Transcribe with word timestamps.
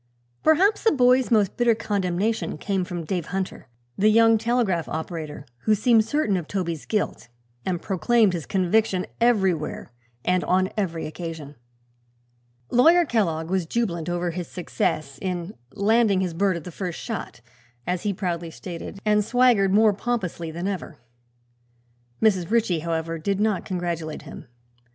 Perhaps 0.43 0.81
the 0.83 0.91
boy's 0.91 1.29
most 1.29 1.55
bitter 1.57 1.75
condemnation 1.75 2.57
came 2.57 2.83
from 2.83 3.03
Dave 3.05 3.27
Hunter, 3.27 3.67
the 3.99 4.09
young 4.09 4.39
telegraph 4.39 4.89
operator, 4.89 5.45
who 5.65 5.75
seemed 5.75 6.05
certain 6.05 6.37
of 6.37 6.47
Toby's 6.47 6.87
guilt 6.87 7.27
and 7.67 7.83
proclaimed 7.83 8.33
his 8.33 8.47
conviction 8.47 9.05
everywhere 9.19 9.91
and 10.25 10.43
on 10.45 10.71
every 10.75 11.05
occasion. 11.05 11.53
Lawyer 12.71 13.05
Kellogg 13.05 13.51
was 13.51 13.67
jubilant 13.67 14.09
over 14.09 14.31
his 14.31 14.47
success 14.47 15.19
in 15.21 15.53
"landing 15.75 16.19
his 16.21 16.33
bird 16.33 16.57
at 16.57 16.63
the 16.63 16.71
first 16.71 16.99
shot," 16.99 17.41
as 17.85 18.01
he 18.01 18.11
proudly 18.11 18.49
stated, 18.49 18.97
and 19.05 19.23
swaggered 19.23 19.71
more 19.71 19.93
pompously 19.93 20.49
than 20.49 20.67
ever. 20.67 20.97
Mrs. 22.19 22.49
Ritchie, 22.49 22.79
however 22.79 23.19
did 23.19 23.39
not 23.39 23.65
congratulate 23.65 24.23
him. 24.23 24.47